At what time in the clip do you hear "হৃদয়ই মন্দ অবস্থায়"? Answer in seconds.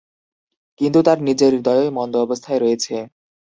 1.55-2.59